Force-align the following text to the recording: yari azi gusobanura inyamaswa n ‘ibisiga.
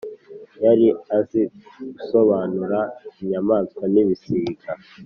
yari 0.63 0.87
azi 1.17 1.41
gusobanura 1.97 2.79
inyamaswa 3.21 3.83
n 3.93 3.95
‘ibisiga. 4.01 4.69